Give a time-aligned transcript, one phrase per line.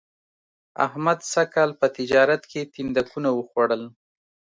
[0.85, 3.83] احمد سږ کال په تجارت کې تیندکونه و خوړل